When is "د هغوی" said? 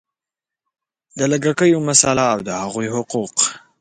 2.47-2.87